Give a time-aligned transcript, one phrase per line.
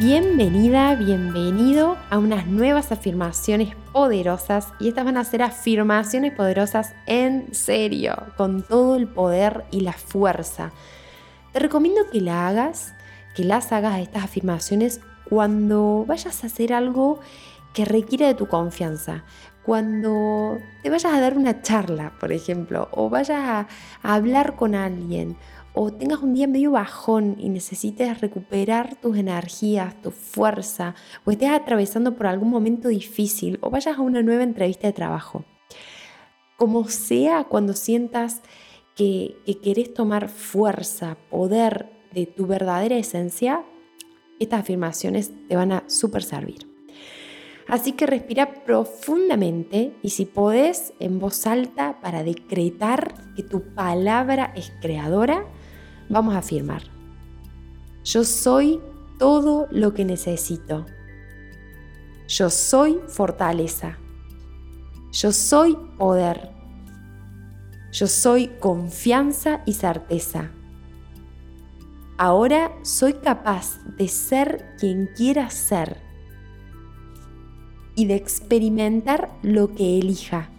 [0.00, 7.54] Bienvenida, bienvenido a unas nuevas afirmaciones poderosas y estas van a ser afirmaciones poderosas en
[7.54, 10.72] serio, con todo el poder y la fuerza.
[11.52, 12.92] Te recomiendo que la hagas,
[13.36, 17.20] que las hagas estas afirmaciones cuando vayas a hacer algo
[17.72, 19.22] que requiere de tu confianza,
[19.64, 23.68] cuando te vayas a dar una charla, por ejemplo, o vayas a,
[24.02, 25.36] hablar con alguien,
[25.74, 31.50] o tengas un día medio bajón y necesites recuperar tus energías, tu fuerza, o estés
[31.50, 35.44] atravesando por algún momento difícil, o vayas a una nueva entrevista de trabajo.
[36.56, 38.40] Como sea, cuando sientas
[38.94, 43.64] que, que querés tomar fuerza, poder de tu verdadera esencia,
[44.38, 46.68] estas afirmaciones te van a súper servir.
[47.66, 54.52] Así que respira profundamente y si podés en voz alta para decretar que tu palabra
[54.54, 55.46] es creadora,
[56.08, 56.82] Vamos a afirmar.
[58.04, 58.80] Yo soy
[59.18, 60.86] todo lo que necesito.
[62.28, 63.98] Yo soy fortaleza.
[65.12, 66.50] Yo soy poder.
[67.92, 70.50] Yo soy confianza y certeza.
[72.18, 76.00] Ahora soy capaz de ser quien quiera ser
[77.96, 80.50] y de experimentar lo que elija.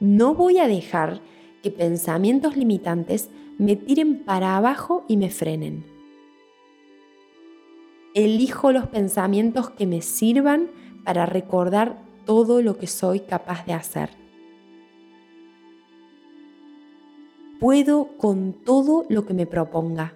[0.00, 1.20] No voy a dejar
[1.62, 5.84] que pensamientos limitantes me tiren para abajo y me frenen.
[8.14, 10.70] Elijo los pensamientos que me sirvan
[11.04, 14.10] para recordar todo lo que soy capaz de hacer.
[17.58, 20.14] Puedo con todo lo que me proponga.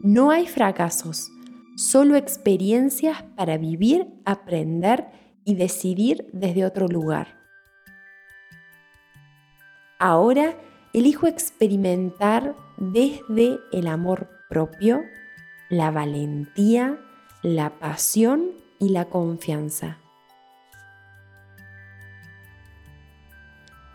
[0.00, 1.30] No hay fracasos,
[1.76, 5.06] solo experiencias para vivir, aprender
[5.44, 7.39] y decidir desde otro lugar.
[10.02, 10.56] Ahora
[10.94, 15.02] elijo experimentar desde el amor propio,
[15.68, 16.98] la valentía,
[17.42, 19.98] la pasión y la confianza.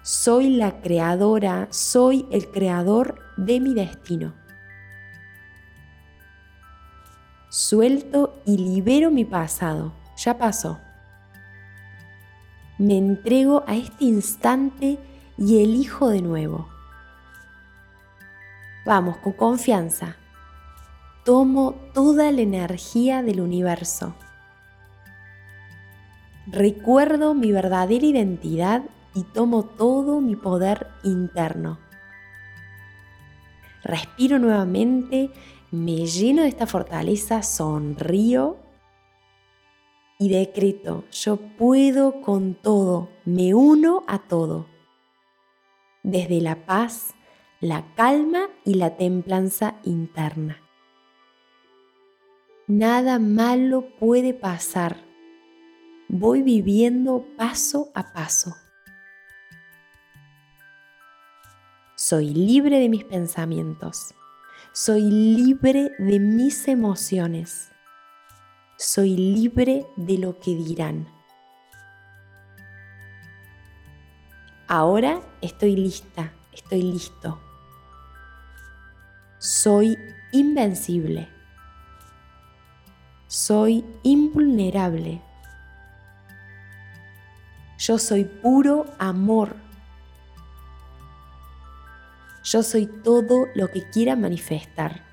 [0.03, 4.35] Soy la creadora, soy el creador de mi destino.
[7.49, 10.79] Suelto y libero mi pasado, ya pasó.
[12.77, 14.99] Me entrego a este instante
[15.37, 16.67] y elijo de nuevo.
[18.85, 20.17] Vamos, con confianza.
[21.23, 24.15] Tomo toda la energía del universo.
[26.47, 28.83] Recuerdo mi verdadera identidad
[29.15, 31.79] y tomo todo mi poder interno.
[33.83, 35.31] Respiro nuevamente,
[35.71, 38.57] me lleno de esta fortaleza, sonrío
[40.19, 44.74] y decreto, yo puedo con todo, me uno a todo
[46.05, 47.15] desde la paz,
[47.59, 50.61] la calma y la templanza interna.
[52.67, 55.03] Nada malo puede pasar.
[56.07, 58.55] Voy viviendo paso a paso.
[61.95, 64.13] Soy libre de mis pensamientos.
[64.73, 67.71] Soy libre de mis emociones.
[68.77, 71.14] Soy libre de lo que dirán.
[74.77, 77.39] Ahora estoy lista, estoy listo.
[79.37, 79.97] Soy
[80.33, 81.29] invencible.
[83.25, 85.21] Soy invulnerable.
[87.77, 89.55] Yo soy puro amor.
[92.43, 95.05] Yo soy todo lo que quiera manifestar.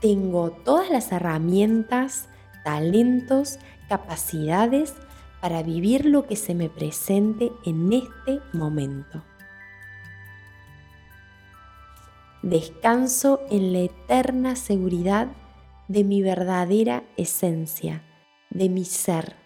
[0.00, 2.26] Tengo todas las herramientas,
[2.64, 4.94] talentos, capacidades
[5.40, 9.22] para vivir lo que se me presente en este momento.
[12.42, 15.28] Descanso en la eterna seguridad
[15.88, 18.02] de mi verdadera esencia,
[18.50, 19.36] de mi ser.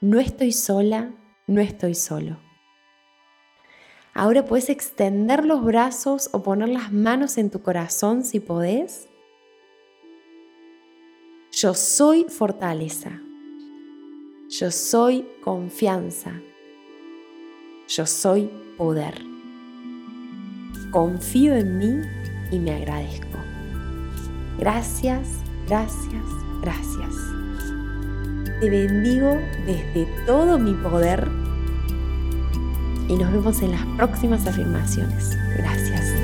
[0.00, 1.12] No estoy sola,
[1.46, 2.38] no estoy solo.
[4.14, 9.09] Ahora puedes extender los brazos o poner las manos en tu corazón si podés
[11.60, 13.20] yo soy fortaleza.
[14.48, 16.32] Yo soy confianza.
[17.86, 19.22] Yo soy poder.
[20.90, 22.00] Confío en mí
[22.50, 23.38] y me agradezco.
[24.58, 25.28] Gracias,
[25.66, 26.24] gracias,
[26.62, 27.14] gracias.
[28.60, 31.28] Te bendigo desde todo mi poder
[33.06, 35.36] y nos vemos en las próximas afirmaciones.
[35.58, 36.19] Gracias.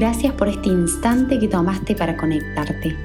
[0.00, 2.96] Gracias por este instante que tomaste para conectarte.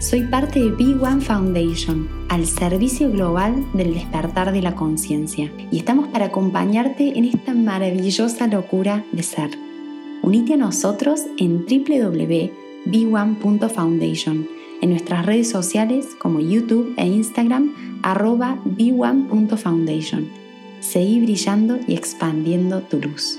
[0.00, 5.78] Soy parte de Big One Foundation, al servicio global del despertar de la conciencia, y
[5.78, 9.50] estamos para acompañarte en esta maravillosa locura de ser.
[10.22, 14.48] Unite a nosotros en www.b1.foundation,
[14.82, 20.26] en nuestras redes sociales como YouTube e Instagram, arroba b1.foundation.
[20.80, 23.38] Seguí brillando y expandiendo tu luz.